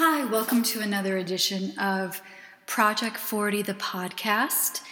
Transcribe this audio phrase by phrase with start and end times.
[0.00, 2.22] Hi, welcome to another edition of
[2.66, 4.82] Project 40, the podcast,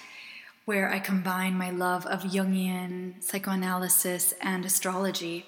[0.64, 5.46] where I combine my love of Jungian psychoanalysis and astrology.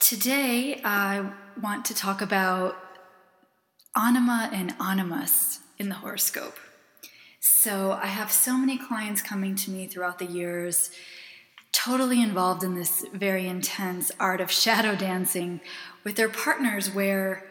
[0.00, 1.30] Today, I
[1.62, 2.76] want to talk about
[3.94, 6.56] anima and animus in the horoscope.
[7.38, 10.90] So, I have so many clients coming to me throughout the years,
[11.70, 15.60] totally involved in this very intense art of shadow dancing
[16.02, 17.44] with their partners, where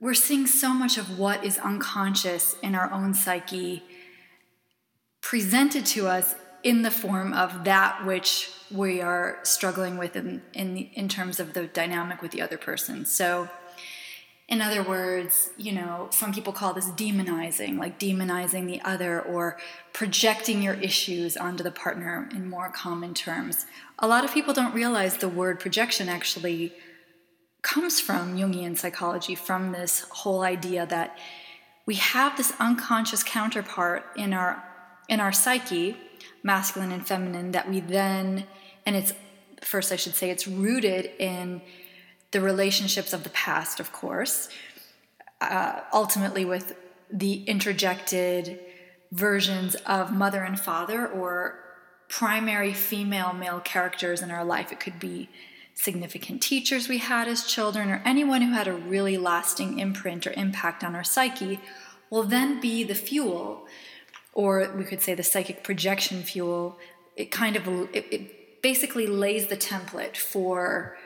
[0.00, 3.82] we're seeing so much of what is unconscious in our own psyche
[5.20, 10.76] presented to us in the form of that which we are struggling with in, in,
[10.76, 13.04] in terms of the dynamic with the other person.
[13.04, 13.48] So,
[14.48, 19.58] in other words, you know, some people call this demonizing, like demonizing the other or
[19.92, 23.66] projecting your issues onto the partner in more common terms.
[23.98, 26.72] A lot of people don't realize the word projection actually
[27.62, 31.18] comes from Jungian psychology, from this whole idea that
[31.86, 34.62] we have this unconscious counterpart in our
[35.08, 35.96] in our psyche,
[36.42, 38.46] masculine and feminine, that we then
[38.84, 39.12] and it's
[39.62, 41.62] first I should say it's rooted in
[42.30, 44.50] the relationships of the past, of course,
[45.40, 46.76] uh, ultimately with
[47.10, 48.60] the interjected
[49.12, 51.58] versions of mother and father or
[52.08, 54.72] primary female male characters in our life.
[54.72, 55.28] It could be
[55.80, 60.32] significant teachers we had as children, or anyone who had a really lasting imprint or
[60.32, 61.60] impact on our psyche,
[62.10, 63.66] will then be the fuel,
[64.32, 66.78] or we could say the psychic projection fuel.
[67.16, 70.96] It kind of it, it basically lays the template for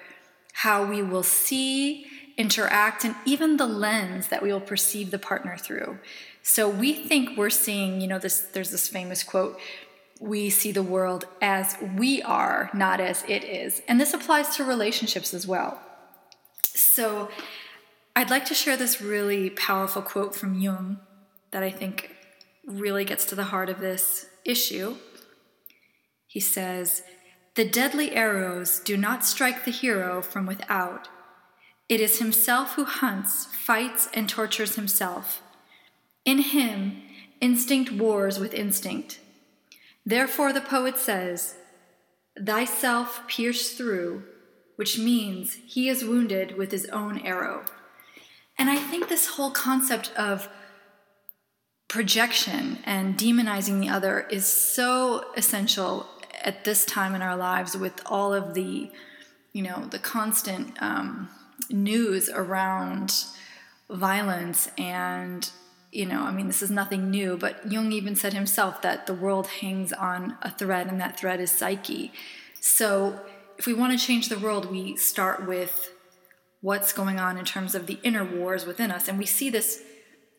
[0.55, 5.57] how we will see, interact, and even the lens that we will perceive the partner
[5.57, 5.99] through.
[6.43, 8.41] So we think we're seeing, you know, this.
[8.41, 9.61] There's this famous quote
[10.23, 13.83] we see the world as we are, not as it is.
[13.89, 15.81] And this applies to relationships as well.
[16.65, 17.29] So
[18.15, 21.01] I'd like to share this really powerful quote from Jung
[21.51, 22.15] that I think
[22.65, 24.95] really gets to the heart of this issue.
[26.29, 27.03] He says,
[27.57, 31.09] The deadly arrows do not strike the hero from without.
[31.89, 35.43] It is himself who hunts, fights, and tortures himself.
[36.25, 37.03] In him,
[37.41, 39.19] instinct wars with instinct.
[40.05, 41.57] Therefore, the poet says,
[42.39, 44.25] Thyself pierced through,
[44.77, 47.65] which means he is wounded with his own arrow.
[48.59, 50.49] And I think this whole concept of
[51.89, 56.07] projection and demonizing the other is so essential
[56.43, 58.91] at this time in our lives with all of the,
[59.53, 61.29] you know, the constant um,
[61.71, 63.25] news around
[63.91, 65.51] violence and
[65.93, 69.13] you know, I mean, this is nothing new, but Jung even said himself that the
[69.13, 72.13] world hangs on a thread, and that thread is psyche.
[72.61, 73.21] So,
[73.59, 75.93] if we want to change the world, we start with
[76.63, 79.07] what's going on in terms of the inner wars within us.
[79.07, 79.83] And we see this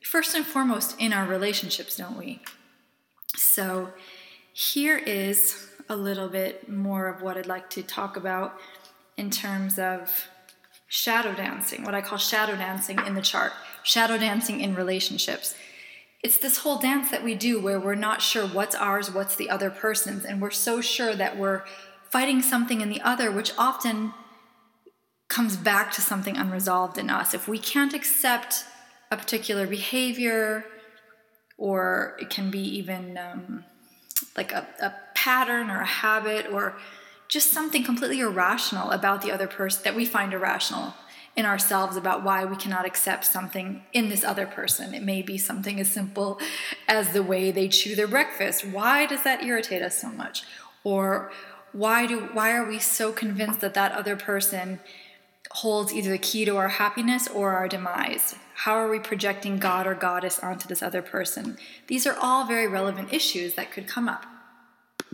[0.04, 2.42] first and foremost in our relationships, don't we?
[3.36, 3.94] So,
[4.54, 8.56] here is a little bit more of what I'd like to talk about
[9.18, 10.28] in terms of
[10.88, 13.52] shadow dancing, what I call shadow dancing in the chart,
[13.84, 15.56] shadow dancing in relationships.
[16.24, 19.50] It's this whole dance that we do where we're not sure what's ours, what's the
[19.50, 21.64] other person's, and we're so sure that we're
[22.10, 24.14] fighting something in the other, which often
[25.28, 27.34] comes back to something unresolved in us.
[27.34, 28.66] If we can't accept
[29.12, 30.66] a particular behavior,
[31.58, 33.64] or it can be even um,
[34.36, 36.78] like a, a pattern or a habit or
[37.28, 40.94] just something completely irrational about the other person that we find irrational
[41.36, 44.94] in ourselves about why we cannot accept something in this other person.
[44.94, 46.40] It may be something as simple
[46.88, 48.66] as the way they chew their breakfast.
[48.66, 50.44] Why does that irritate us so much?
[50.84, 51.32] Or
[51.72, 54.80] why do why are we so convinced that that other person
[55.52, 58.36] holds either the key to our happiness or our demise?
[58.56, 61.58] How are we projecting God or goddess onto this other person?
[61.88, 64.26] These are all very relevant issues that could come up.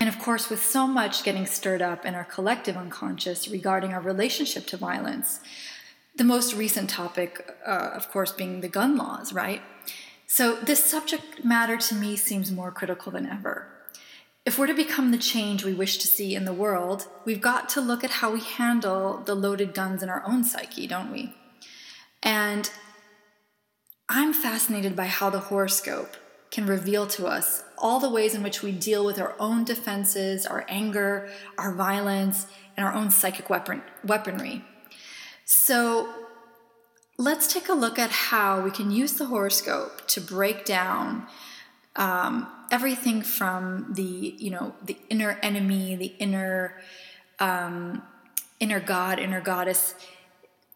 [0.01, 4.01] And of course, with so much getting stirred up in our collective unconscious regarding our
[4.01, 5.39] relationship to violence,
[6.15, 9.61] the most recent topic, uh, of course, being the gun laws, right?
[10.27, 13.67] So, this subject matter to me seems more critical than ever.
[14.45, 17.69] If we're to become the change we wish to see in the world, we've got
[17.69, 21.35] to look at how we handle the loaded guns in our own psyche, don't we?
[22.23, 22.69] And
[24.07, 26.17] I'm fascinated by how the horoscope
[26.51, 30.45] can reveal to us all the ways in which we deal with our own defenses,
[30.45, 34.65] our anger, our violence, and our own psychic weapon, weaponry.
[35.51, 36.07] So
[37.17, 41.25] let's take a look at how we can use the horoscope to break down
[41.95, 46.75] um, everything from the you know the inner enemy, the inner
[47.39, 48.03] um,
[48.59, 49.95] inner god, inner goddess,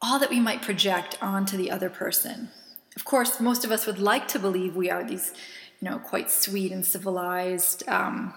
[0.02, 2.50] all that we might project onto the other person.
[2.96, 5.34] Of course, most of us would like to believe we are these,
[5.82, 8.34] you know, quite sweet and civilized, um,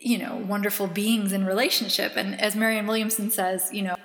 [0.00, 2.12] you know, wonderful beings in relationship.
[2.14, 3.96] And as Marianne Williamson says, you know,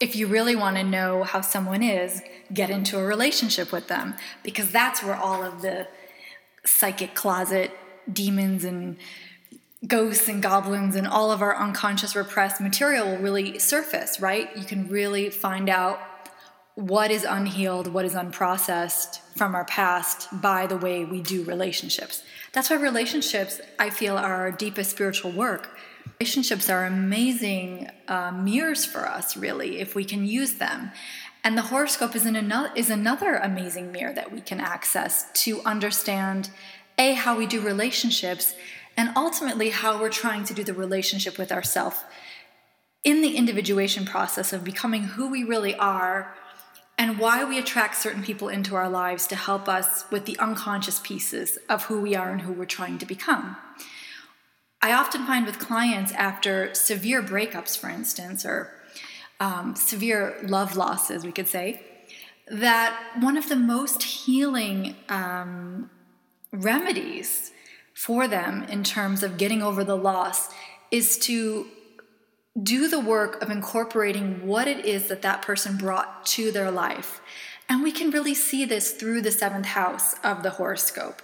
[0.00, 4.14] if you really want to know how someone is, get into a relationship with them
[4.42, 5.86] because that's where all of the
[6.64, 7.70] psychic closet
[8.12, 8.96] demons and
[9.86, 14.54] ghosts and goblins and all of our unconscious repressed material will really surface, right?
[14.56, 16.00] You can really find out
[16.74, 22.22] what is unhealed, what is unprocessed from our past by the way we do relationships.
[22.52, 25.73] That's why relationships, I feel, are our deepest spiritual work.
[26.20, 30.90] Relationships are amazing uh, mirrors for us, really, if we can use them.
[31.42, 36.50] And the horoscope is, another, is another amazing mirror that we can access to understand
[36.98, 38.54] A, how we do relationships,
[38.96, 41.98] and ultimately how we're trying to do the relationship with ourselves
[43.02, 46.34] in the individuation process of becoming who we really are
[46.96, 51.00] and why we attract certain people into our lives to help us with the unconscious
[51.00, 53.56] pieces of who we are and who we're trying to become.
[54.84, 58.70] I often find with clients after severe breakups, for instance, or
[59.40, 61.80] um, severe love losses, we could say,
[62.48, 65.88] that one of the most healing um,
[66.52, 67.50] remedies
[67.94, 70.50] for them in terms of getting over the loss
[70.90, 71.66] is to
[72.62, 77.22] do the work of incorporating what it is that that person brought to their life.
[77.70, 81.22] And we can really see this through the seventh house of the horoscope.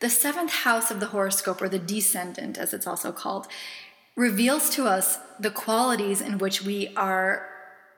[0.00, 3.46] The seventh house of the horoscope, or the descendant as it's also called,
[4.16, 7.46] reveals to us the qualities in which we are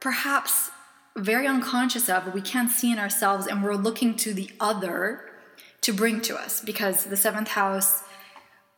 [0.01, 0.71] perhaps
[1.17, 5.21] very unconscious of, we can't see in ourselves, and we're looking to the other
[5.83, 8.03] to bring to us because the seventh house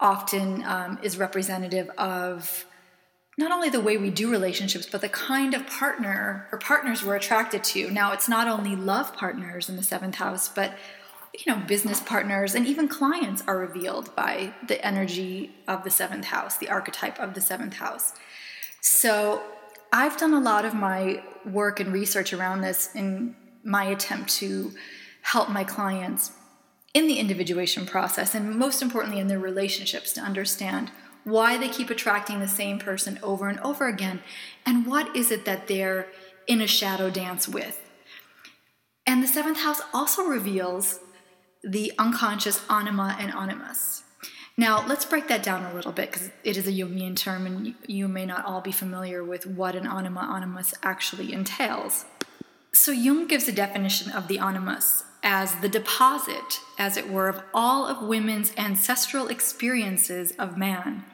[0.01, 2.67] often um, is representative of
[3.37, 7.17] not only the way we do relationships, but the kind of partner or partners we're
[7.17, 7.91] attracted to.
[7.91, 10.75] Now, it's not only love partners in the seventh house, but
[11.35, 16.27] you know, business partners and even clients are revealed by the energy of the seventh
[16.27, 18.13] house, the archetype of the seventh house.
[18.81, 19.43] So,
[19.93, 24.73] I've done a lot of my work and research around this in my attempt to
[25.23, 26.33] help my clients
[26.95, 30.91] in the individuation process and most importantly in their relationships to understand
[31.25, 34.21] why they keep attracting the same person over and over again,
[34.67, 36.09] and what is it that they're
[36.47, 37.81] in a shadow dance with.
[39.07, 41.01] And the seventh house also reveals
[41.65, 44.03] the unconscious anima and animus.
[44.57, 47.75] Now, let's break that down a little bit because it is a Jungian term and
[47.89, 52.05] you may not all be familiar with what an anima animus actually entails.
[52.73, 57.43] So, Jung gives a definition of the animus as the deposit, as it were, of
[57.53, 61.05] all of women's ancestral experiences of man.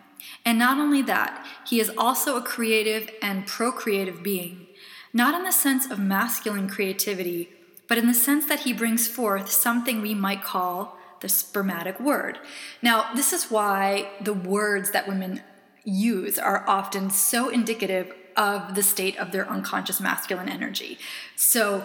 [0.45, 4.67] And not only that, he is also a creative and procreative being,
[5.15, 7.49] not in the sense of masculine creativity,
[7.91, 12.39] but in the sense that he brings forth something we might call the spermatic word.
[12.81, 15.43] Now, this is why the words that women
[15.83, 21.01] use are often so indicative of the state of their unconscious masculine energy.
[21.35, 21.83] So,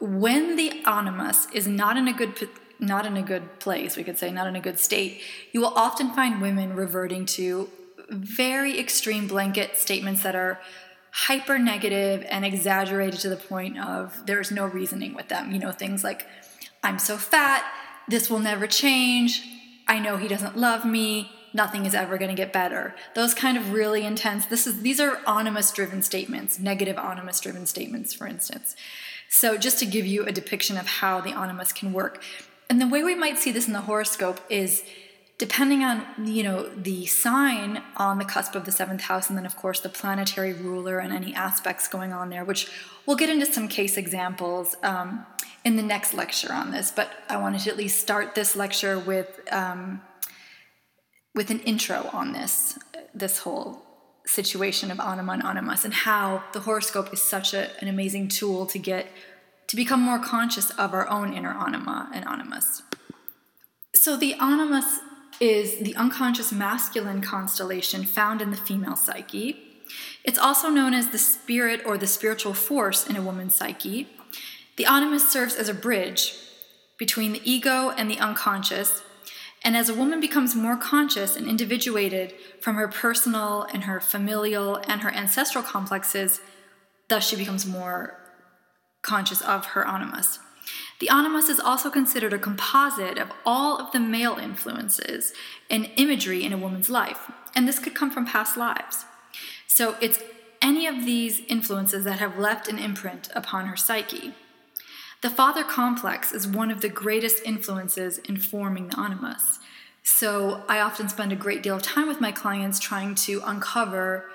[0.00, 2.48] when the animus is not in a good
[2.80, 5.20] not in a good place, we could say, not in a good state,
[5.52, 7.70] you will often find women reverting to
[8.10, 10.58] very extreme blanket statements that are
[11.16, 15.52] hyper negative and exaggerated to the point of there's no reasoning with them.
[15.52, 16.26] You know, things like,
[16.82, 17.64] I'm so fat,
[18.08, 19.46] this will never change,
[19.86, 22.96] I know he doesn't love me, nothing is ever going to get better.
[23.14, 27.64] Those kind of really intense, this is these are animus driven statements, negative animus driven
[27.66, 28.74] statements, for instance.
[29.28, 32.24] So just to give you a depiction of how the animus can work.
[32.68, 34.82] And the way we might see this in the horoscope is
[35.38, 39.46] depending on you know the sign on the cusp of the seventh house and then
[39.46, 42.70] of course the planetary ruler and any aspects going on there which
[43.06, 45.26] we'll get into some case examples um,
[45.64, 48.98] in the next lecture on this but i wanted to at least start this lecture
[48.98, 50.00] with um,
[51.34, 52.78] with an intro on this
[53.14, 53.82] this whole
[54.26, 58.66] situation of anima and animus and how the horoscope is such a, an amazing tool
[58.66, 59.06] to get
[59.66, 62.82] to become more conscious of our own inner anima and animus.
[63.94, 65.00] So the animus
[65.40, 69.60] is the unconscious masculine constellation found in the female psyche.
[70.24, 74.08] It's also known as the spirit or the spiritual force in a woman's psyche.
[74.76, 76.34] The animus serves as a bridge
[76.98, 79.02] between the ego and the unconscious.
[79.62, 84.76] And as a woman becomes more conscious and individuated from her personal and her familial
[84.88, 86.40] and her ancestral complexes,
[87.08, 88.18] thus she becomes more
[89.02, 90.38] conscious of her animus.
[91.00, 95.32] The animus is also considered a composite of all of the male influences
[95.68, 99.04] and imagery in a woman's life, and this could come from past lives.
[99.66, 100.22] So it's
[100.62, 104.34] any of these influences that have left an imprint upon her psyche.
[105.20, 109.58] The father complex is one of the greatest influences in forming the animus.
[110.02, 114.30] So I often spend a great deal of time with my clients trying to uncover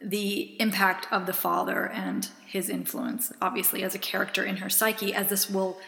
[0.00, 5.14] the impact of the father and his influence, obviously, as a character in her psyche,
[5.14, 5.78] as this will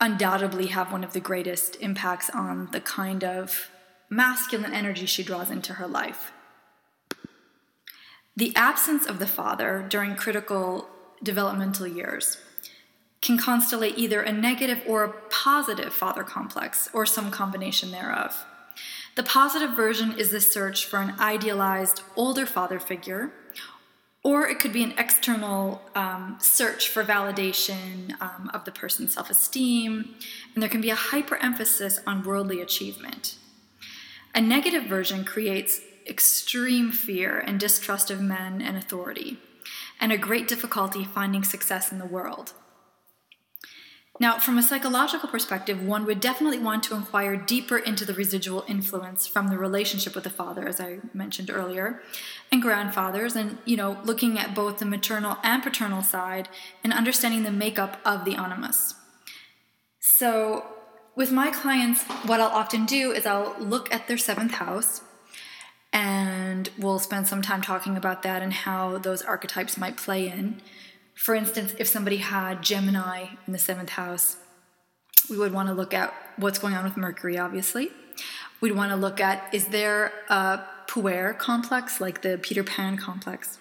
[0.00, 3.70] undoubtedly have one of the greatest impacts on the kind of
[4.10, 6.32] masculine energy she draws into her life.
[8.36, 10.88] The absence of the father during critical
[11.22, 12.36] developmental years
[13.22, 18.44] can constellate either a negative or a positive father complex, or some combination thereof.
[19.16, 23.32] The positive version is the search for an idealized older father figure,
[24.22, 29.30] or it could be an external um, search for validation um, of the person's self
[29.30, 30.16] esteem,
[30.52, 33.36] and there can be a hyperemphasis on worldly achievement.
[34.34, 39.38] A negative version creates extreme fear and distrust of men and authority,
[39.98, 42.52] and a great difficulty finding success in the world.
[44.18, 48.64] Now, from a psychological perspective, one would definitely want to inquire deeper into the residual
[48.66, 52.00] influence from the relationship with the father, as I mentioned earlier,
[52.50, 56.48] and grandfathers, and you know, looking at both the maternal and paternal side
[56.82, 58.94] and understanding the makeup of the animus.
[60.00, 60.64] So,
[61.14, 65.02] with my clients, what I'll often do is I'll look at their seventh house
[65.92, 70.60] and we'll spend some time talking about that and how those archetypes might play in.
[71.16, 74.36] For instance, if somebody had Gemini in the seventh house,
[75.28, 77.90] we would want to look at what's going on with Mercury, obviously.
[78.60, 83.58] We'd want to look at is there a puer complex, like the Peter Pan complex,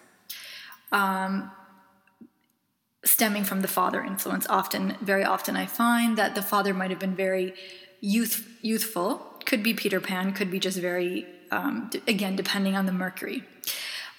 [0.91, 1.49] um,
[3.05, 4.45] stemming from the father influence.
[4.47, 7.53] Often, very often, I find that the father might have been very
[8.01, 9.33] youth, youthful.
[9.45, 13.43] Could be Peter Pan, could be just very, um, d- again, depending on the Mercury.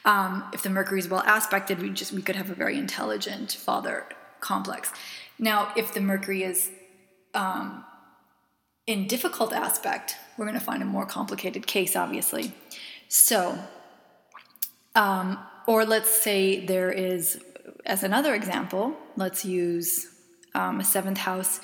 [0.06, 3.52] Um, if the Mercury is well aspected, we just we could have a very intelligent
[3.52, 4.06] father
[4.40, 4.92] complex.
[5.38, 6.70] Now, if the Mercury is
[7.34, 7.84] um,
[8.86, 12.52] in difficult aspect, we're going to find a more complicated case, obviously.
[13.08, 13.58] So,
[14.94, 17.42] um, or let's say there is,
[17.84, 20.08] as another example, let's use
[20.54, 21.60] um, a seventh house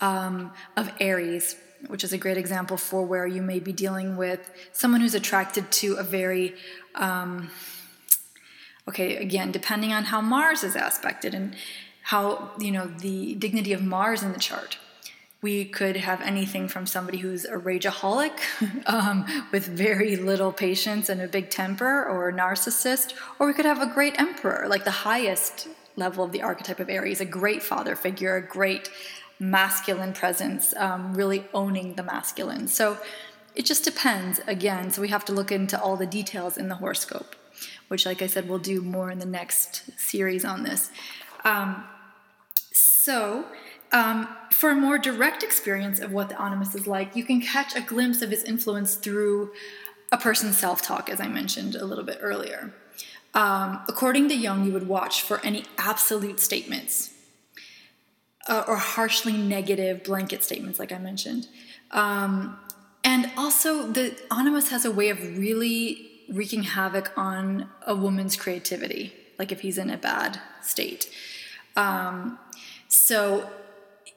[0.00, 1.56] um, of Aries,
[1.88, 5.70] which is a great example for where you may be dealing with someone who's attracted
[5.72, 6.54] to a very
[6.94, 7.50] um,
[8.88, 11.54] okay again depending on how mars is aspected and
[12.02, 14.78] how you know the dignity of mars in the chart
[15.42, 18.38] we could have anything from somebody who's a rageaholic
[18.86, 23.64] um, with very little patience and a big temper or a narcissist or we could
[23.64, 27.62] have a great emperor like the highest level of the archetype of aries a great
[27.62, 28.90] father figure a great
[29.40, 32.68] masculine presence um, really owning the masculine.
[32.68, 32.98] So
[33.54, 34.40] it just depends.
[34.46, 37.34] Again so we have to look into all the details in the horoscope
[37.90, 40.92] which, like I said, we'll do more in the next series on this.
[41.44, 41.82] Um,
[42.72, 43.46] so,
[43.90, 47.74] um, for a more direct experience of what the animus is like, you can catch
[47.74, 49.50] a glimpse of its influence through
[50.12, 52.72] a person's self talk, as I mentioned a little bit earlier.
[53.34, 57.12] Um, according to Jung, you would watch for any absolute statements
[58.46, 61.48] uh, or harshly negative blanket statements, like I mentioned.
[61.90, 62.56] Um,
[63.02, 69.12] and also, the animus has a way of really wreaking havoc on a woman's creativity,
[69.38, 71.10] like if he's in a bad state.
[71.76, 72.38] Um,
[72.88, 73.48] so,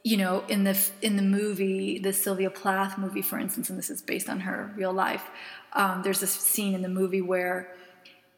[0.04, 3.90] you know, in the in the movie, the Sylvia Plath movie, for instance, and this
[3.90, 5.30] is based on her real life.
[5.74, 7.74] Um, there's this scene in the movie where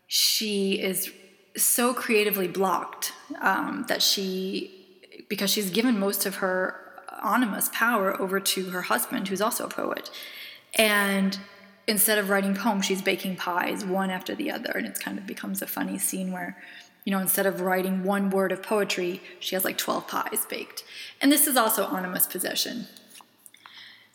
[0.08, 1.12] she is
[1.58, 6.76] so creatively blocked um, that she, because she's given most of her
[7.24, 10.12] animus power over to her husband, who's also a poet,
[10.76, 11.40] and
[11.88, 14.72] instead of writing poems, she's baking pies one after the other.
[14.72, 16.58] And it kind of becomes a funny scene where,
[17.04, 20.84] you know, instead of writing one word of poetry, she has like 12 pies baked.
[21.22, 22.88] And this is also animus possession.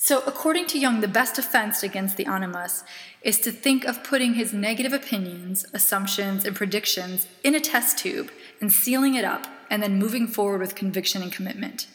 [0.02, 2.84] So, according to Jung, the best defense against the animus
[3.20, 8.30] is to think of putting his negative opinions, assumptions, and predictions in a test tube
[8.62, 11.86] and sealing it up, and then moving forward with conviction and commitment.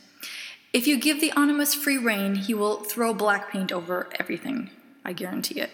[0.72, 4.70] If you give the animus free rein, he will throw black paint over everything
[5.06, 5.72] I guarantee it.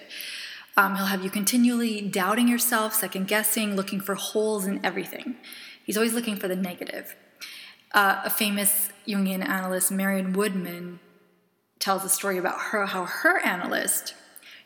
[0.77, 5.35] Um, he'll have you continually doubting yourself, second guessing, looking for holes in everything.
[5.85, 7.15] He's always looking for the negative.
[7.93, 10.99] Uh, a famous Jungian analyst, Marion Woodman,
[11.79, 14.13] tells a story about her how her analyst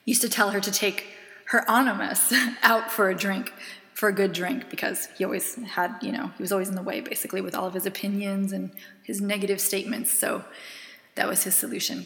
[0.04, 1.08] used to tell her to take
[1.46, 2.32] her animus
[2.64, 3.52] out for a drink,
[3.94, 6.84] for a good drink, because he always had, you know, he was always in the
[6.84, 8.72] way basically with all of his opinions and
[9.04, 10.12] his negative statements.
[10.12, 10.44] So
[11.16, 12.06] that was his solution.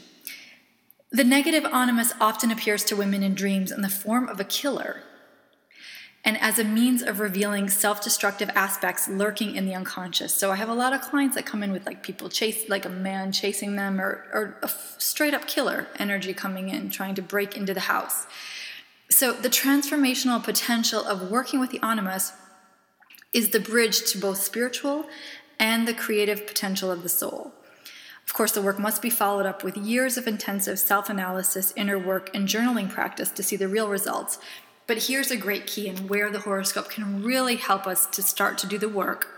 [1.12, 5.02] The negative animus often appears to women in dreams in the form of a killer.
[6.26, 10.34] and as a means of revealing self-destructive aspects lurking in the unconscious.
[10.34, 12.86] So I have a lot of clients that come in with like people chase like
[12.86, 17.22] a man chasing them or, or a straight up killer energy coming in trying to
[17.22, 18.28] break into the house.
[19.10, 22.34] So the transformational potential of working with the animus
[23.32, 25.06] is the bridge to both spiritual
[25.58, 27.54] and the creative potential of the soul.
[28.30, 31.98] Of course, the work must be followed up with years of intensive self analysis, inner
[31.98, 34.38] work, and journaling practice to see the real results.
[34.86, 38.60] But here's a great key in where the horoscope can really help us to start
[38.60, 39.30] to do the work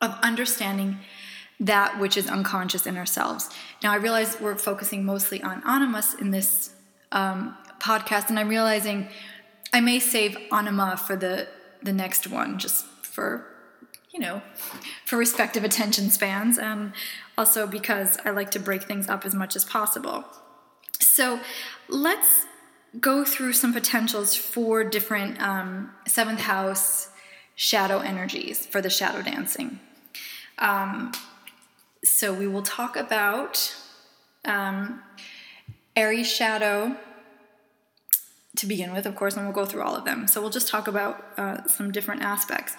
[0.00, 0.98] of understanding
[1.60, 3.50] that which is unconscious in ourselves.
[3.84, 6.74] Now, I realize we're focusing mostly on animus in this
[7.12, 9.06] um, podcast, and I'm realizing
[9.72, 11.46] I may save anima for the
[11.84, 13.46] the next one, just for
[14.10, 14.42] you know,
[15.04, 16.92] for respective attention spans, and
[17.38, 20.24] also because I like to break things up as much as possible.
[20.98, 21.40] So
[21.88, 22.46] let's
[23.00, 27.10] go through some potentials for different um, seventh house
[27.54, 29.78] shadow energies for the shadow dancing.
[30.58, 31.12] Um,
[32.04, 33.76] so we will talk about
[34.44, 35.00] um,
[35.94, 36.96] Aries shadow
[38.56, 40.26] to begin with, of course, and we'll go through all of them.
[40.26, 42.76] So we'll just talk about uh, some different aspects.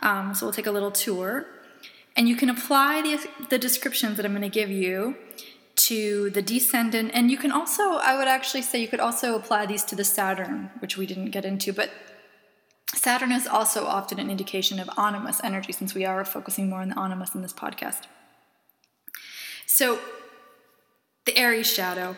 [0.00, 1.46] Um, so we'll take a little tour.
[2.16, 5.16] And you can apply the, the descriptions that I'm going to give you
[5.76, 7.12] to the descendant.
[7.14, 10.04] And you can also, I would actually say, you could also apply these to the
[10.04, 11.72] Saturn, which we didn't get into.
[11.72, 11.90] But
[12.94, 16.88] Saturn is also often an indication of animus energy, since we are focusing more on
[16.88, 18.02] the animus in this podcast.
[19.66, 20.00] So,
[21.24, 22.16] the Aries shadow.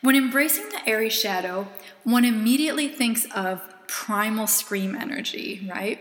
[0.00, 1.68] When embracing the Aries shadow,
[2.04, 5.98] one immediately thinks of primal scream energy, right?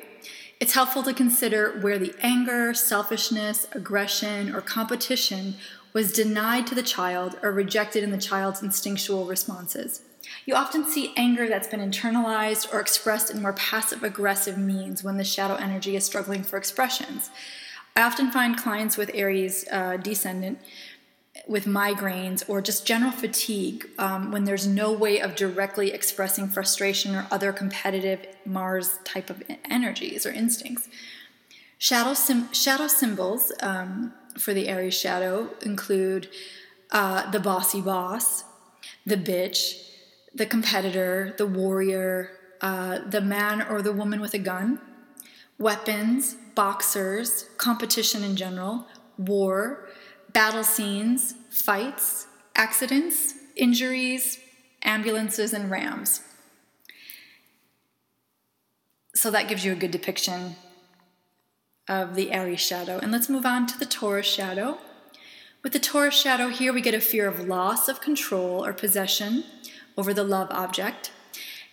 [0.60, 5.56] It's helpful to consider where the anger, selfishness, aggression, or competition
[5.92, 10.02] was denied to the child or rejected in the child's instinctual responses.
[10.46, 15.18] You often see anger that's been internalized or expressed in more passive aggressive means when
[15.18, 17.30] the shadow energy is struggling for expressions.
[17.96, 20.60] I often find clients with Aries uh, descendant
[21.48, 27.16] with migraines or just general fatigue um, when there's no way of directly expressing frustration
[27.16, 30.88] or other competitive Mars type of energies or instincts.
[31.78, 36.30] Shadow, sim- shadow symbols um, for the Aries shadow include
[36.92, 38.44] uh, the bossy boss,
[39.06, 39.90] the bitch,
[40.34, 44.80] the competitor, the warrior, uh, the man or the woman with a gun,
[45.58, 49.90] weapons, boxers, competition in general, war,
[50.34, 54.40] battle scenes, fights, accidents, injuries,
[54.84, 56.22] ambulances, and rams.
[59.16, 60.56] So that gives you a good depiction
[61.88, 62.98] of the Aries shadow.
[62.98, 64.80] And let's move on to the Taurus shadow.
[65.64, 69.44] With the Taurus shadow, here we get a fear of loss of control or possession
[69.98, 71.12] over the love object.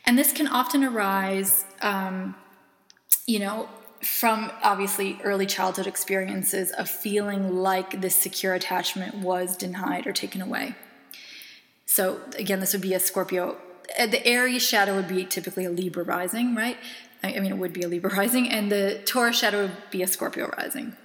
[0.04, 2.36] And this can often arise, um,
[3.26, 3.68] you know,
[4.02, 10.40] from obviously early childhood experiences of feeling like this secure attachment was denied or taken
[10.40, 10.74] away.
[11.84, 13.56] So, again, this would be a Scorpio.
[13.98, 16.76] Uh, the Aries shadow would be typically a Libra rising, right?
[17.22, 20.06] I mean, it would be a Libra rising, and the Taurus shadow would be a
[20.06, 20.96] Scorpio rising.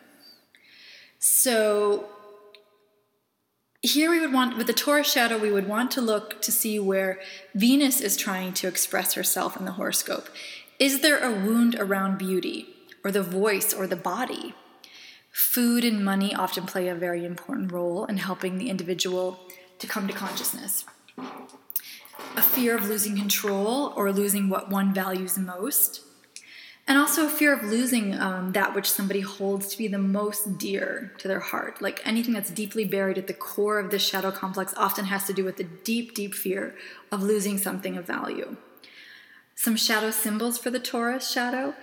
[1.20, 2.06] So,
[3.82, 6.80] here we would want, with the Taurus shadow, we would want to look to see
[6.80, 7.20] where
[7.54, 10.30] Venus is trying to express herself in the horoscope.
[10.80, 12.75] Is there a wound around beauty?
[13.06, 14.56] Or the voice or the body.
[15.32, 19.40] Food and money often play a very important role in helping the individual
[19.78, 20.86] to come to consciousness.
[22.36, 26.02] A fear of losing control or losing what one values most.
[26.88, 30.58] And also a fear of losing um, that which somebody holds to be the most
[30.58, 31.82] dear to their heart.
[31.82, 35.34] Like anything that's deeply buried at the core of the shadow complex often has to
[35.34, 36.76] do with the deep, deep fear
[37.12, 38.56] of losing something of value.
[39.56, 41.76] Some shadow symbols for the Taurus shadow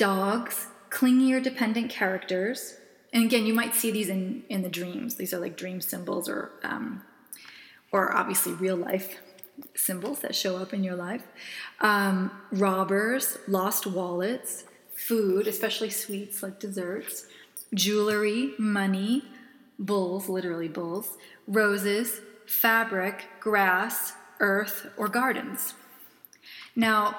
[0.00, 2.78] dogs, clingy or dependent characters.
[3.12, 5.16] And again, you might see these in, in the dreams.
[5.16, 7.02] These are like dream symbols or, um,
[7.92, 9.20] or obviously real life
[9.74, 11.22] symbols that show up in your life.
[11.82, 17.26] Um, robbers, lost wallets, food, especially sweets like desserts,
[17.74, 19.24] jewelry, money,
[19.78, 25.74] bulls, literally bulls, roses, fabric, grass, earth, or gardens.
[26.74, 27.18] Now,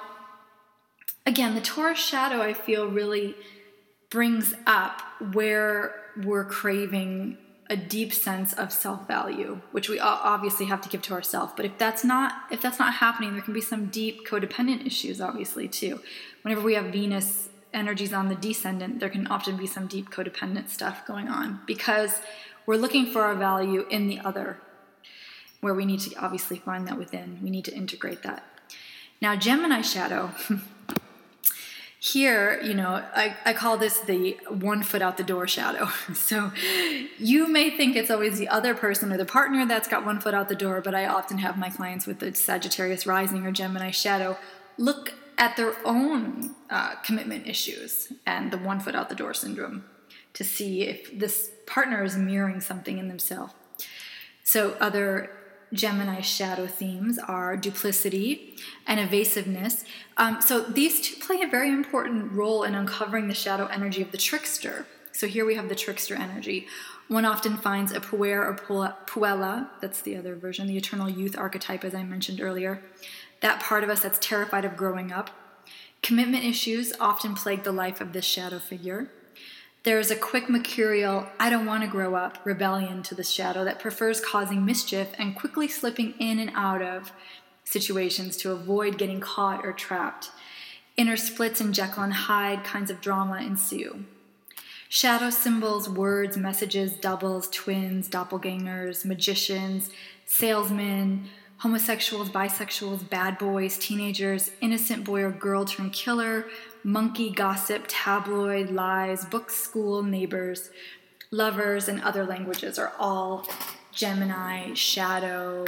[1.26, 3.34] again, the Taurus shadow, I feel, really
[4.10, 5.00] brings up
[5.32, 7.38] where we're craving
[7.70, 11.78] a deep sense of self-value which we obviously have to give to ourselves but if
[11.78, 15.98] that's not if that's not happening there can be some deep codependent issues obviously too.
[16.42, 20.68] Whenever we have venus energies on the descendant there can often be some deep codependent
[20.68, 22.20] stuff going on because
[22.66, 24.58] we're looking for our value in the other
[25.62, 27.38] where we need to obviously find that within.
[27.40, 28.44] We need to integrate that.
[29.22, 30.32] Now gemini shadow
[32.04, 35.88] Here, you know, I, I call this the one foot out the door shadow.
[36.14, 36.50] So
[37.16, 40.34] you may think it's always the other person or the partner that's got one foot
[40.34, 43.92] out the door, but I often have my clients with the Sagittarius rising or Gemini
[43.92, 44.36] shadow
[44.78, 49.84] look at their own uh, commitment issues and the one foot out the door syndrome
[50.34, 53.54] to see if this partner is mirroring something in themselves.
[54.42, 55.30] So, other
[55.72, 58.56] Gemini shadow themes are duplicity
[58.86, 59.84] and evasiveness.
[60.16, 64.12] Um, so, these two play a very important role in uncovering the shadow energy of
[64.12, 64.86] the trickster.
[65.12, 66.66] So, here we have the trickster energy.
[67.08, 71.84] One often finds a puer or puella, that's the other version, the eternal youth archetype,
[71.84, 72.82] as I mentioned earlier.
[73.40, 75.30] That part of us that's terrified of growing up.
[76.02, 79.10] Commitment issues often plague the life of this shadow figure.
[79.84, 83.64] There is a quick mercurial, I don't want to grow up rebellion to the shadow
[83.64, 87.10] that prefers causing mischief and quickly slipping in and out of
[87.64, 90.30] situations to avoid getting caught or trapped.
[90.96, 94.04] Inner splits and Jekyll and Hyde kinds of drama ensue.
[94.88, 99.90] Shadow symbols, words, messages, doubles, twins, doppelgangers, magicians,
[100.26, 106.46] salesmen, homosexuals, bisexuals, bad boys, teenagers, innocent boy or girl turned killer,
[106.84, 110.70] monkey gossip, tabloid, lies, book, school, neighbors,
[111.30, 113.46] lovers, and other languages are all
[113.92, 115.64] Gemini shadow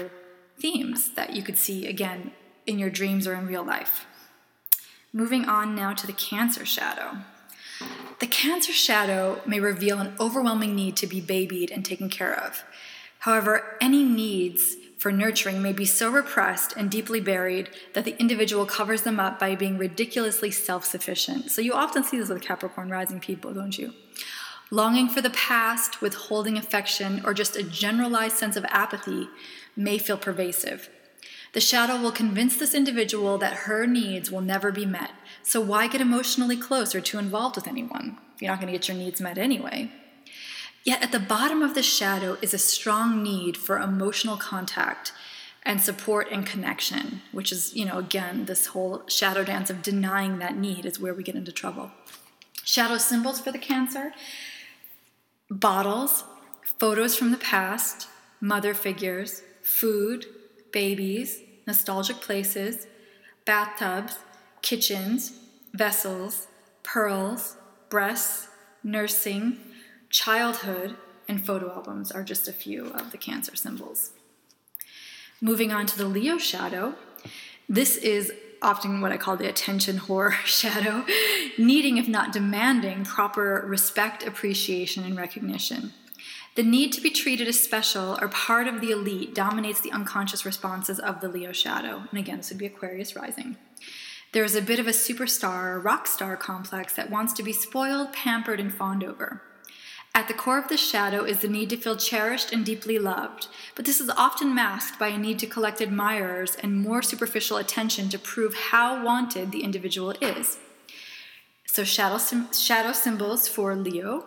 [0.59, 2.33] themes that you could see again
[2.66, 4.07] in your dreams or in real life.
[5.12, 7.18] Moving on now to the Cancer shadow.
[8.20, 12.64] The Cancer shadow may reveal an overwhelming need to be babied and taken care of.
[13.20, 18.64] However, any needs for nurturing may be so repressed and deeply buried that the individual
[18.64, 21.51] covers them up by being ridiculously self sufficient.
[21.51, 23.93] So you often see this with Capricorn rising people, don't you?
[24.71, 29.29] Longing for the past, withholding affection, or just a generalized sense of apathy
[29.77, 30.88] may feel pervasive.
[31.53, 35.11] The shadow will convince this individual that her needs will never be met.
[35.43, 38.17] So why get emotionally close or too involved with anyone?
[38.40, 39.90] You're not going to get your needs met anyway.
[40.85, 45.12] Yet at the bottom of the shadow is a strong need for emotional contact
[45.62, 50.38] and support and connection, which is, you know, again, this whole shadow dance of denying
[50.38, 51.90] that need is where we get into trouble.
[52.64, 54.12] Shadow symbols for the Cancer
[55.51, 56.25] bottles,
[56.79, 58.09] photos from the past,
[58.40, 60.27] mother figures, food,
[60.73, 62.87] babies, nostalgic places,
[63.44, 64.18] bathtubs,
[64.62, 65.38] kitchens,
[65.73, 66.47] vessels,
[66.83, 67.57] pearls,
[67.88, 68.49] breasts,
[68.83, 69.59] nursing,
[70.14, 70.96] childhood,
[71.27, 74.12] and photo albums are just a few of the Cancer symbols.
[75.40, 76.94] Moving on to the Leo shadow,
[77.68, 81.05] this is often what I call the attention whore shadow,
[81.59, 85.92] needing, if not demanding, proper respect, appreciation, and recognition.
[86.55, 90.46] The need to be treated as special or part of the elite dominates the unconscious
[90.46, 92.05] responses of the Leo shadow.
[92.09, 93.57] And again, this would be Aquarius rising.
[94.31, 98.12] There is a bit of a superstar, rock star complex that wants to be spoiled,
[98.12, 99.42] pampered, and fawned over.
[100.16, 103.48] At the core of the shadow is the need to feel cherished and deeply loved,
[103.74, 108.09] but this is often masked by a need to collect admirers and more superficial attention
[108.11, 110.59] to prove how wanted the individual is.
[111.66, 112.18] So, shadow,
[112.53, 114.27] shadow symbols for Leo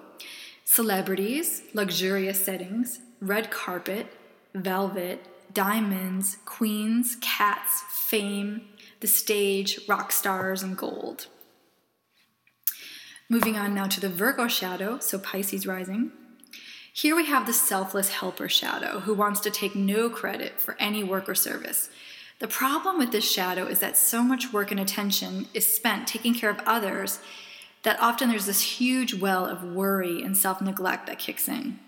[0.65, 4.07] celebrities, luxurious settings, red carpet,
[4.53, 8.61] velvet, diamonds, queens, cats, fame,
[8.99, 11.27] the stage, rock stars, and gold.
[13.29, 16.11] Moving on now to the Virgo shadow, so Pisces rising.
[16.93, 21.03] Here we have the selfless helper shadow who wants to take no credit for any
[21.03, 21.89] work or service.
[22.39, 26.33] The problem with this shadow is that so much work and attention is spent taking
[26.33, 27.19] care of others
[27.83, 31.79] that often there's this huge well of worry and self neglect that kicks in.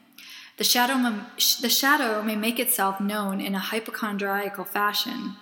[0.57, 1.21] The shadow,
[1.61, 5.37] the shadow may make itself known in a hypochondriacal fashion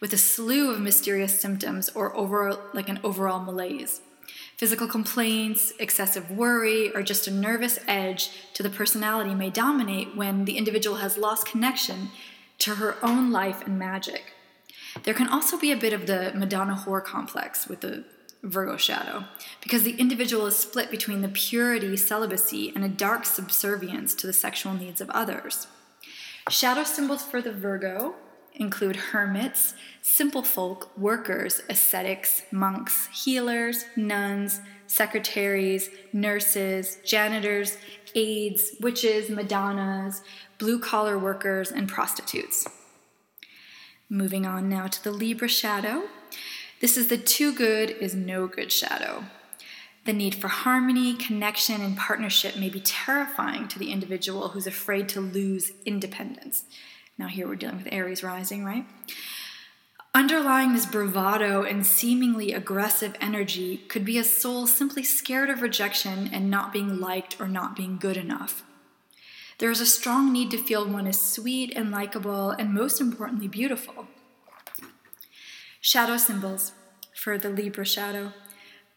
[0.00, 4.02] with a slew of mysterious symptoms or over, like an overall malaise.
[4.56, 10.44] Physical complaints, excessive worry, or just a nervous edge to the personality may dominate when
[10.44, 12.10] the individual has lost connection
[12.58, 14.34] to her own life and magic.
[15.04, 18.04] There can also be a bit of the Madonna whore complex with the
[18.42, 19.24] Virgo shadow,
[19.62, 24.32] because the individual is split between the purity, celibacy, and a dark subservience to the
[24.32, 25.66] sexual needs of others.
[26.48, 28.14] Shadow symbols for the Virgo
[28.54, 37.78] include hermits, simple folk, workers, ascetics, monks, healers, nuns, secretaries, nurses, janitors,
[38.14, 40.22] aides, witches, madonnas,
[40.58, 42.66] blue collar workers, and prostitutes.
[44.08, 46.02] Moving on now to the Libra shadow.
[46.80, 49.24] This is the too good is no good shadow.
[50.06, 55.08] The need for harmony, connection, and partnership may be terrifying to the individual who's afraid
[55.10, 56.64] to lose independence.
[57.20, 58.86] Now, here we're dealing with Aries rising, right?
[60.14, 66.30] Underlying this bravado and seemingly aggressive energy could be a soul simply scared of rejection
[66.32, 68.62] and not being liked or not being good enough.
[69.58, 73.48] There is a strong need to feel one is sweet and likable and, most importantly,
[73.48, 74.06] beautiful.
[75.82, 76.72] Shadow symbols
[77.14, 78.32] for the Libra shadow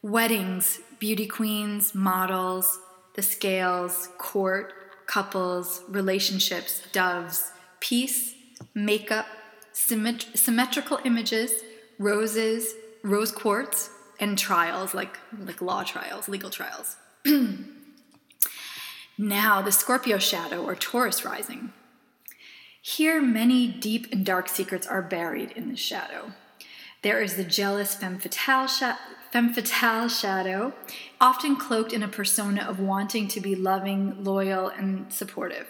[0.02, 2.80] weddings, beauty queens, models,
[3.16, 4.74] the scales, court,
[5.08, 7.52] couples, relationships, doves,
[7.84, 8.34] peace,
[8.74, 9.26] makeup,
[9.74, 11.52] symmet- symmetrical images,
[12.00, 13.90] roses, rose quartz,
[14.22, 16.96] and trials like, like law trials, legal trials.
[19.18, 21.74] now, the Scorpio shadow or Taurus rising.
[22.82, 26.32] Here, many deep and dark secrets are buried in the shadow.
[27.02, 28.96] There is the jealous femme fatale,
[29.30, 30.74] femme fatale shadow,
[31.20, 35.68] often cloaked in a persona of wanting to be loving, loyal, and supportive.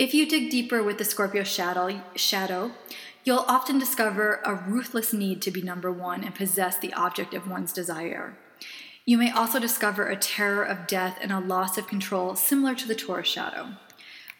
[0.00, 2.72] If you dig deeper with the Scorpio shadow, shadow,
[3.22, 7.46] you'll often discover a ruthless need to be number one and possess the object of
[7.46, 8.38] one's desire.
[9.04, 12.88] You may also discover a terror of death and a loss of control similar to
[12.88, 13.72] the Taurus shadow.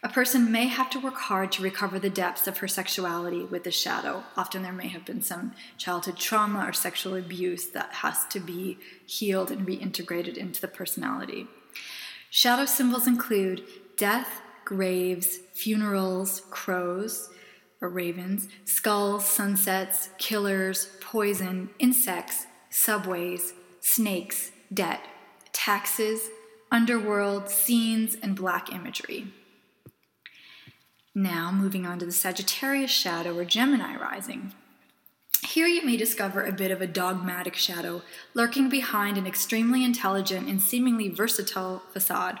[0.01, 3.63] A person may have to work hard to recover the depths of her sexuality with
[3.63, 4.23] the shadow.
[4.35, 8.79] Often there may have been some childhood trauma or sexual abuse that has to be
[9.05, 11.45] healed and reintegrated into the personality.
[12.31, 13.61] Shadow symbols include
[13.95, 17.29] death, graves, funerals, crows
[17.81, 25.01] or ravens, skulls, sunsets, killers, poison, insects, subways, snakes, debt,
[25.51, 26.29] taxes,
[26.71, 29.27] underworld, scenes, and black imagery.
[31.13, 34.53] Now, moving on to the Sagittarius shadow or Gemini rising.
[35.45, 38.03] Here you may discover a bit of a dogmatic shadow
[38.33, 42.39] lurking behind an extremely intelligent and seemingly versatile facade.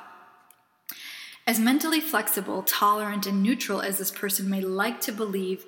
[1.47, 5.65] As mentally flexible, tolerant, and neutral as this person may like to believe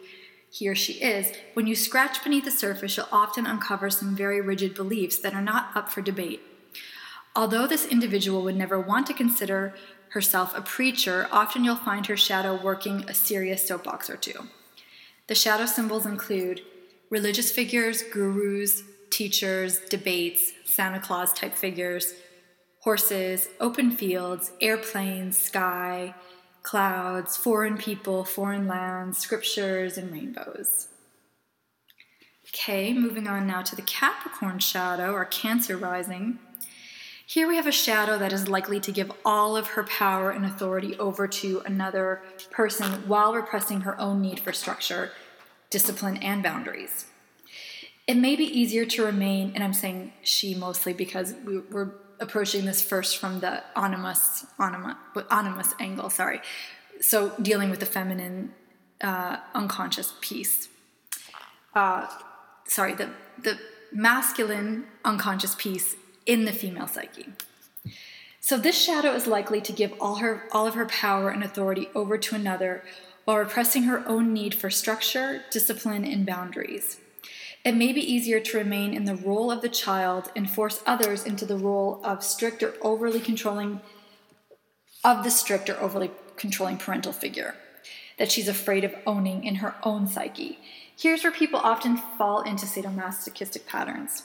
[0.50, 4.40] he or she is, when you scratch beneath the surface, you'll often uncover some very
[4.40, 6.42] rigid beliefs that are not up for debate.
[7.36, 9.74] Although this individual would never want to consider
[10.10, 14.48] herself a preacher, often you'll find her shadow working a serious soapbox or two.
[15.26, 16.62] The shadow symbols include
[17.10, 22.14] religious figures, gurus, teachers, debates, Santa Claus type figures,
[22.84, 26.14] horses, open fields, airplanes, sky,
[26.64, 30.90] clouds, foreign people, foreign lands, scriptures, and rainbows.
[32.50, 36.40] Okay, moving on now to the Capricorn shadow or Cancer rising.
[37.26, 40.46] Here we have a shadow that is likely to give all of her power and
[40.46, 45.12] authority over to another person while repressing her own need for structure,
[45.70, 47.06] discipline, and boundaries.
[48.06, 52.66] It may be easier to remain, and I'm saying she mostly because we, are approaching
[52.66, 56.42] this first from the animus, animus, angle, sorry.
[57.00, 58.54] So dealing with the feminine
[59.02, 60.70] uh, unconscious piece.
[61.76, 62.08] Uh,
[62.66, 63.10] sorry, the,
[63.42, 63.60] the
[63.92, 67.28] masculine unconscious piece in the female psyche.
[68.40, 71.88] So this shadow is likely to give all her all of her power and authority
[71.96, 72.84] over to another
[73.26, 76.98] while repressing her own need for structure, discipline, and boundaries.
[77.64, 81.24] It may be easier to remain in the role of the child and force others
[81.24, 83.80] into the role of strict or overly controlling
[85.04, 87.56] of the strict or overly controlling parental figure
[88.18, 90.60] that she's afraid of owning in her own psyche.
[90.96, 94.24] Here's where people often fall into sadomasochistic patterns.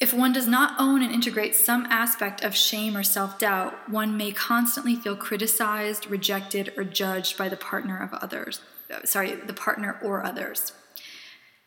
[0.00, 4.16] If one does not own and integrate some aspect of shame or self doubt, one
[4.16, 8.60] may constantly feel criticized, rejected, or judged by the partner of others.
[9.04, 10.72] Sorry, the partner or others.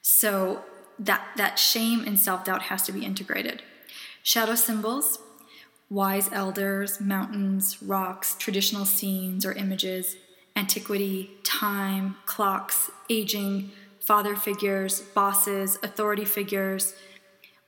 [0.01, 0.63] So
[0.99, 3.63] that, that shame and self doubt has to be integrated.
[4.23, 5.19] Shadow symbols,
[5.89, 10.15] wise elders, mountains, rocks, traditional scenes or images,
[10.55, 16.93] antiquity, time, clocks, aging, father figures, bosses, authority figures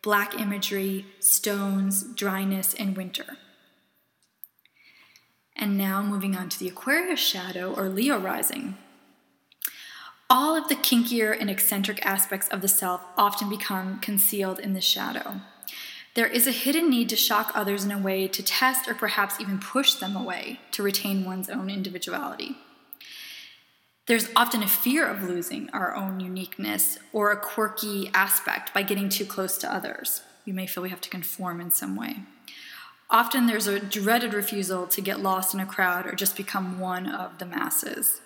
[0.03, 3.37] black imagery, stones, dryness, and winter.
[5.55, 8.77] And now moving on to the Aquarius shadow or Leo rising.
[10.35, 14.81] All of the kinkier and eccentric aspects of the self often become concealed in the
[14.81, 15.41] shadow.
[16.15, 19.39] There is a hidden need to shock others in a way to test or perhaps
[19.39, 22.57] even push them away to retain one's own individuality.
[24.07, 29.09] There's often a fear of losing our own uniqueness or a quirky aspect by getting
[29.09, 30.23] too close to others.
[30.47, 32.23] We may feel we have to conform in some way.
[33.07, 37.07] Often there's a dreaded refusal to get lost in a crowd or just become one
[37.07, 38.21] of the masses.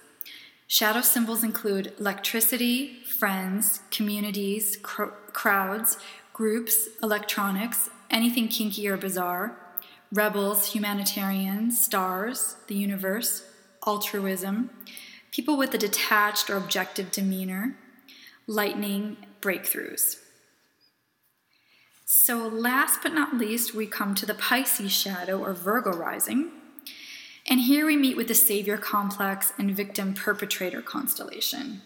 [0.67, 5.97] Shadow symbols include electricity, friends, communities, cr- crowds,
[6.33, 9.57] groups, electronics, anything kinky or bizarre,
[10.11, 13.49] rebels, humanitarians, stars, the universe,
[13.85, 14.69] altruism,
[15.31, 17.77] people with a detached or objective demeanor,
[18.45, 20.17] lightning breakthroughs.
[22.05, 26.51] So, last but not least, we come to the Pisces shadow or Virgo rising.
[27.47, 31.81] And here we meet with the Savior complex and victim perpetrator constellation.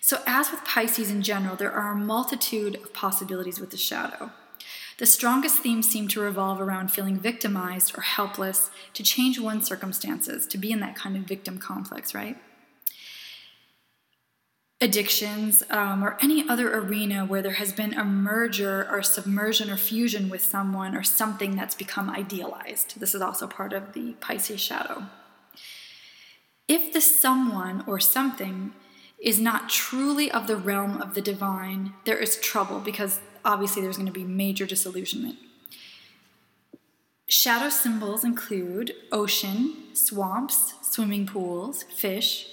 [0.00, 4.30] So, as with Pisces in general, there are a multitude of possibilities with the shadow.
[4.98, 10.46] The strongest themes seem to revolve around feeling victimized or helpless to change one's circumstances,
[10.46, 12.36] to be in that kind of victim complex, right?
[14.82, 19.76] Addictions um, or any other arena where there has been a merger or submersion or
[19.76, 22.98] fusion with someone or something that's become idealized.
[22.98, 25.04] This is also part of the Pisces shadow.
[26.66, 28.72] If the someone or something
[29.18, 33.96] is not truly of the realm of the divine, there is trouble because obviously there's
[33.96, 35.36] going to be major disillusionment.
[37.28, 42.46] Shadow symbols include ocean, swamps, swimming pools, fish,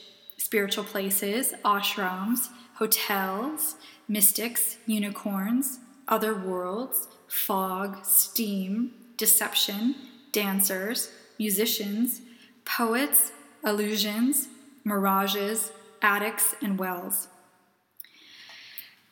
[0.47, 3.75] spiritual places, ashrams, hotels,
[4.07, 9.93] mystics, unicorns, other worlds, fog, steam, deception,
[10.31, 12.21] dancers, musicians,
[12.63, 13.33] poets,
[13.65, 14.47] illusions,
[14.85, 17.27] mirages, attics, and wells.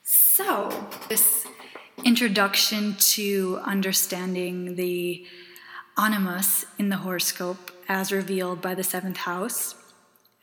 [0.04, 1.46] So, this
[2.06, 5.28] introduction to understanding the
[5.98, 9.76] animus in the horoscope as revealed by the seventh house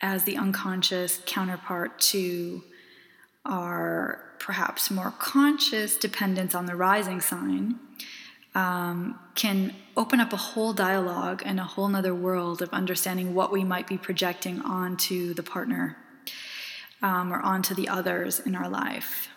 [0.03, 2.61] as the unconscious counterpart to
[3.45, 7.79] our perhaps more conscious dependence on the rising sign
[8.53, 13.51] um, can open up a whole dialogue and a whole nother world of understanding what
[13.51, 15.97] we might be projecting onto the partner
[17.01, 19.29] um, or onto the others in our life.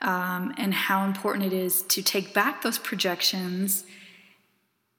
[0.00, 3.84] Um, and how important it is to take back those projections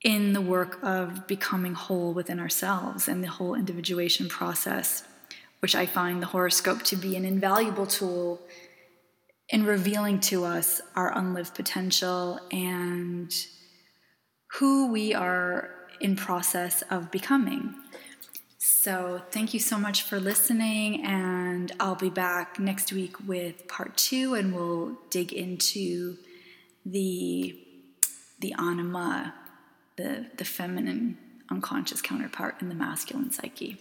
[0.06, 5.04] in the work of becoming whole within ourselves and the whole individuation process,
[5.62, 8.39] which I find the horoscope to be an invaluable tool
[9.50, 13.34] in revealing to us our unlived potential and
[14.54, 17.74] who we are in process of becoming.
[18.60, 23.98] So, thank you so much for listening, and I'll be back next week with part
[23.98, 26.18] two, and we'll dig into
[26.86, 27.60] the
[28.39, 29.34] the anima,
[29.98, 31.18] the the feminine
[31.50, 33.80] unconscious counterpart in the masculine psyche.